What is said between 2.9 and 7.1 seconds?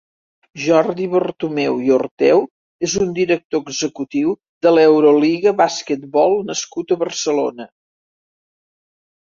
un director executiu de l'Euroleague Basketball nascut a